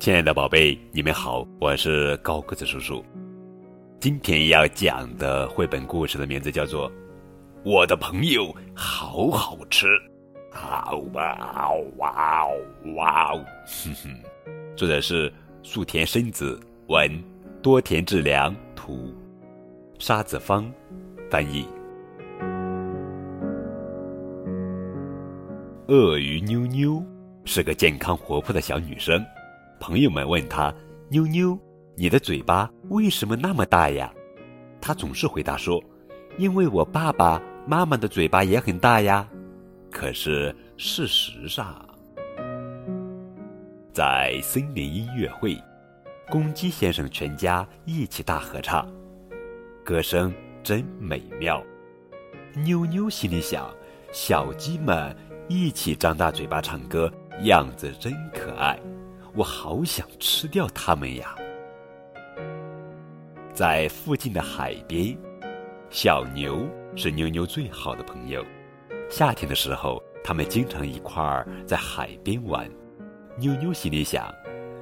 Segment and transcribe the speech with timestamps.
[0.00, 3.04] 亲爱的宝贝，你们好，我是高个子叔叔。
[4.00, 6.90] 今天要讲的绘本故事的名字叫做
[7.66, 9.86] 《我的朋友好好吃》，
[10.56, 12.46] 啊哇哦哇
[12.96, 13.34] 哇！
[13.66, 14.16] 哼哼，
[14.74, 15.30] 作者是
[15.62, 17.22] 树田伸子，文
[17.60, 19.14] 多田治良，图
[19.98, 20.72] 沙子芳
[21.30, 21.68] 翻译。
[25.88, 27.04] 鳄鱼妞妞
[27.44, 29.22] 是个健康活泼的小女生。
[29.80, 30.72] 朋友们问他
[31.08, 31.58] ：“妞妞，
[31.96, 34.12] 你的嘴巴为什么那么大呀？”
[34.78, 35.82] 他总是回答说
[36.36, 39.26] ：“因为我爸爸妈妈的嘴巴也很大呀。”
[39.90, 41.84] 可是事实上，
[43.90, 45.58] 在森林音乐会，
[46.28, 48.86] 公鸡先生全家一起大合唱，
[49.82, 51.60] 歌声真美妙。
[52.54, 53.68] 妞妞心里想：
[54.12, 55.16] 小鸡们
[55.48, 57.10] 一起张大嘴巴唱歌，
[57.44, 58.78] 样子真可爱。
[59.34, 61.34] 我好想吃掉它们呀！
[63.54, 65.16] 在附近的海边，
[65.88, 68.44] 小牛是妞妞最好的朋友。
[69.08, 72.68] 夏天的时候，他们经常一块儿在海边玩。
[73.38, 74.32] 妞妞心里想：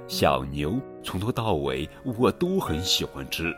[0.06, 3.54] 小牛从头到尾我都很喜欢吃。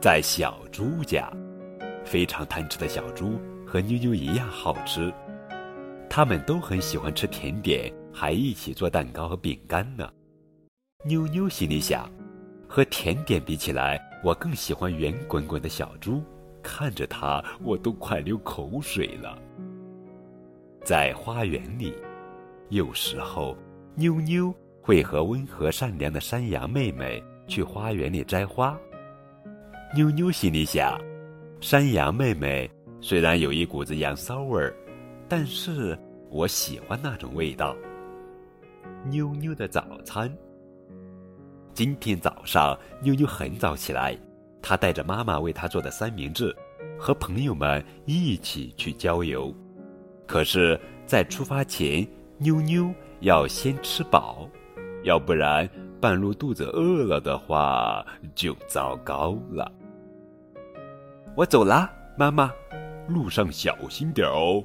[0.00, 1.32] 在小猪家，
[2.04, 5.12] 非常贪吃的小猪和妞妞一样好吃，
[6.10, 7.92] 他们都很喜欢吃甜点。
[8.18, 10.10] 还一起做蛋糕和饼干呢。
[11.04, 12.10] 妞妞心里想，
[12.66, 16.24] 和甜点比起来，我更喜欢圆滚滚的小猪。
[16.62, 19.38] 看着它，我都快流口水了。
[20.82, 21.92] 在花园里，
[22.70, 23.54] 有时候
[23.94, 28.78] 妞妞会和温和善良的山羊妹妹去花园里摘花。
[29.94, 30.98] 妞妞心里想，
[31.60, 34.74] 山羊妹妹虽然有一股子羊骚味儿，
[35.28, 35.96] 但是
[36.30, 37.76] 我喜欢那种味道。
[39.08, 40.30] 妞妞的早餐。
[41.72, 44.18] 今天早上，妞妞很早起来，
[44.60, 46.54] 她带着妈妈为她做的三明治，
[46.98, 49.54] 和朋友们一起去郊游。
[50.26, 52.06] 可是，在出发前，
[52.38, 54.48] 妞妞要先吃饱，
[55.04, 55.68] 要不然
[56.00, 59.70] 半路肚子饿了的话就糟糕了。
[61.36, 62.50] 我走啦，妈妈，
[63.06, 64.64] 路上小心点哦。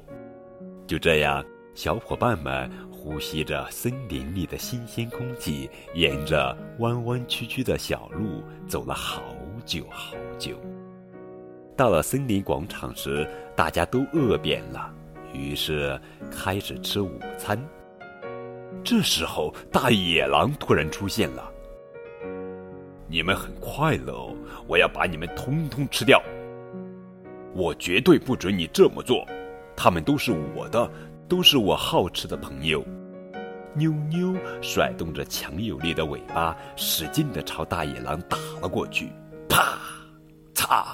[0.86, 1.44] 就这样，
[1.74, 2.70] 小伙伴们。
[3.04, 9.24] 呼吸着森林里的新鲜空气，沿着弯弯曲曲的小路走了好
[9.66, 10.56] 久好久。
[11.76, 14.94] 到了森林广场时，大家都饿扁了，
[15.34, 16.00] 于是
[16.30, 17.60] 开始吃午餐。
[18.84, 21.50] 这时候，大野狼突然出现了。
[23.08, 24.32] 你们很快乐，
[24.68, 26.22] 我要把你们通通吃掉。
[27.52, 29.26] 我绝对不准你这么做，
[29.74, 30.88] 他们都是我的。
[31.32, 32.84] 都是我好吃的朋友。
[33.74, 39.10] 妞妞甩动着强有力的尾巴，使劲的朝大野狼打了过去。
[39.48, 39.78] 啪！
[40.54, 40.84] 嚓！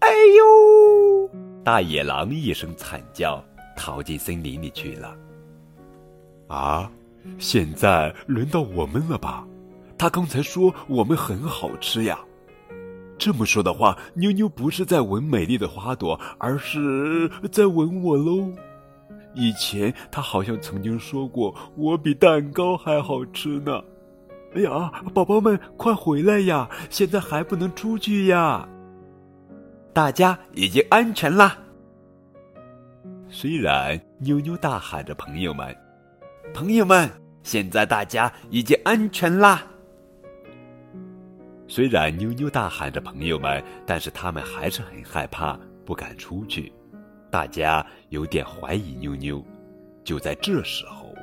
[0.00, 1.30] 哎呦！
[1.62, 3.40] 大野狼一声惨叫，
[3.76, 5.16] 逃进森林里去了。
[6.48, 6.90] 啊！
[7.38, 9.46] 现在轮到我们了吧？
[9.96, 12.18] 他刚才说我们很好吃呀。
[13.16, 18.50] 这么说的话，妞妞不是在闻美丽的花朵，而是在闻我喽。
[19.34, 23.82] 以前他好像曾经说过，我比蛋糕还好吃呢。
[24.54, 26.68] 哎呀，宝宝们快回来呀！
[26.88, 28.66] 现在还不能出去呀。
[29.92, 31.58] 大家已经安全啦。
[33.28, 35.76] 虽然妞妞大喊着“朋友们，
[36.54, 37.08] 朋友们”，
[37.44, 39.66] 现在大家已经安全啦。
[41.66, 46.72] 虽然妞妞大喊着“朋友们”，但是他们还是很害怕，不敢出去。
[47.30, 49.44] 大家有点怀疑妞妞。
[50.04, 51.14] 就在这时候，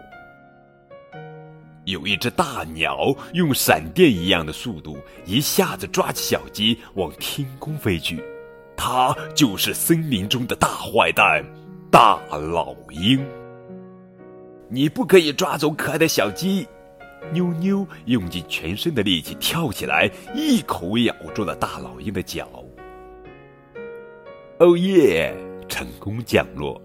[1.86, 8.24] 有一只大鸟用闪电一样的速度，一下子抓起小鸡往天空飞去。
[8.78, 11.44] 它就是森林中的大坏蛋——
[11.90, 13.26] 大老鹰。
[14.70, 16.68] 你不可以抓走可爱的小鸡！
[17.32, 22.48] 妞妞用尽全身的力气跳起来，一口咬住了大老鹰的脚。
[24.60, 25.36] 哦耶！
[25.76, 26.82] 成功降落，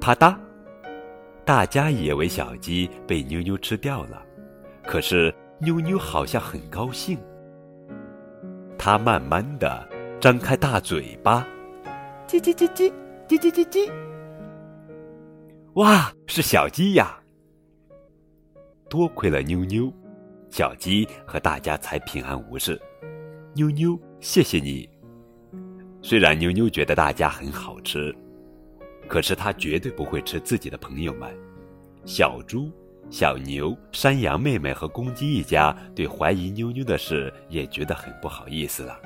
[0.00, 0.36] 啪嗒！
[1.44, 4.20] 大家以为小鸡被妞妞吃掉了，
[4.82, 7.16] 可是妞妞好像很高兴。
[8.76, 9.88] 它慢慢的
[10.20, 11.46] 张开大嘴巴，
[12.26, 12.92] 叽叽叽叽
[13.28, 13.92] 叽叽叽叽。
[15.74, 17.20] 哇，是小鸡呀！
[18.90, 19.88] 多亏了妞妞，
[20.50, 22.76] 小鸡和大家才平安无事。
[23.54, 24.95] 妞妞，谢谢你。
[26.08, 28.14] 虽然妞妞觉得大家很好吃，
[29.08, 31.28] 可是她绝对不会吃自己的朋友们。
[32.04, 32.70] 小猪
[33.10, 39.00] 小牛、山羊妹妹和公鸡一家对怀疑妞妞的事也觉得很不好意思了。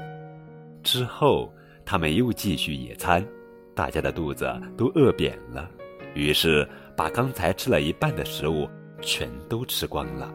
[0.82, 1.50] 之后，
[1.86, 3.26] 他们又继续野餐，
[3.74, 5.70] 大家的肚子都饿扁了，
[6.12, 8.68] 于是把刚才吃了一半的食物
[9.00, 10.30] 全都吃光了。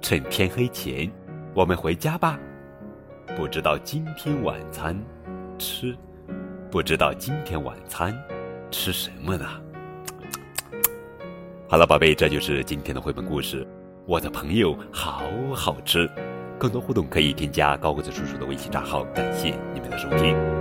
[0.00, 1.10] 趁天黑前，
[1.52, 2.38] 我们回家吧。
[3.36, 4.96] 不知道今天晚餐
[5.58, 5.96] 吃，
[6.70, 8.16] 不知道今天晚餐
[8.70, 9.46] 吃什么呢？
[11.68, 13.66] 好了，宝贝，这就是今天的绘本故事。
[14.06, 16.08] 我的朋友好好吃，
[16.58, 19.02] 更多互动可以添加高个子叔叔的微信账号。
[19.06, 20.55] 感谢你们的收听。